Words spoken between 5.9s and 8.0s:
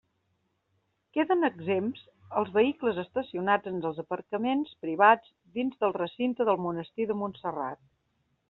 recinte del monestir de Montserrat.